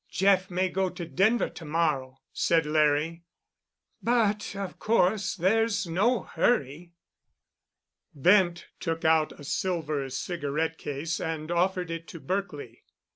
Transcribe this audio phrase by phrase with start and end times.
[0.09, 3.21] "Jeff may go to Denver to morrow," said Larry,
[4.01, 6.91] "but of course there's no hurry——"
[8.15, 12.81] Bent took out a silver cigarette case and offered it to Berkely.